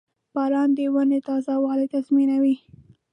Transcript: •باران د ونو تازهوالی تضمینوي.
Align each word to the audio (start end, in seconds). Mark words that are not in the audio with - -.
•باران 0.35 0.69
د 0.77 0.79
ونو 0.93 1.17
تازهوالی 1.27 1.87
تضمینوي. 1.93 2.55